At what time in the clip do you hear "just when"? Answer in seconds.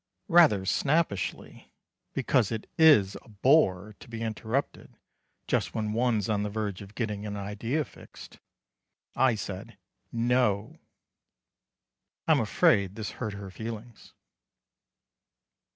5.45-5.93